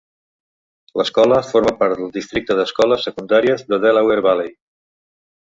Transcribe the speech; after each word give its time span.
L'escola 1.01 1.37
forma 1.49 1.73
part 1.81 1.99
del 1.99 2.09
Districte 2.15 2.57
d'Escoles 2.61 3.07
Secundàries 3.09 3.67
de 3.75 3.81
Delaware 3.85 4.27
Valley. 4.31 4.53